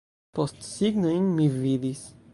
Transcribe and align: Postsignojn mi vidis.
Postsignojn 0.37 1.29
mi 1.37 1.47
vidis. 1.61 2.03